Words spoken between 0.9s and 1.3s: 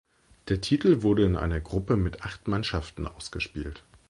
wurde